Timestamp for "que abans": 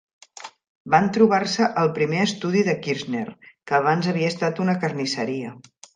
3.69-4.11